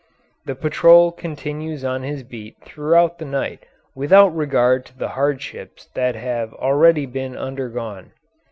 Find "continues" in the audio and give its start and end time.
1.11-1.83